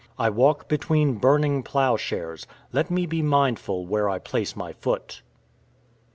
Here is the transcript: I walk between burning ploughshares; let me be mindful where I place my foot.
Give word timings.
I 0.17 0.31
walk 0.31 0.67
between 0.67 1.19
burning 1.19 1.61
ploughshares; 1.61 2.47
let 2.71 2.89
me 2.89 3.05
be 3.05 3.21
mindful 3.21 3.85
where 3.85 4.09
I 4.09 4.17
place 4.17 4.55
my 4.55 4.73
foot. 4.73 5.21